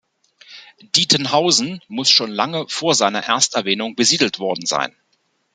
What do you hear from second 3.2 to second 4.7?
Ersterwähnung besiedelt worden